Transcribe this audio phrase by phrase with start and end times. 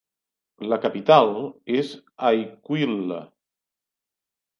[0.69, 1.27] La capital
[1.73, 1.91] és
[2.31, 3.19] Aiquile.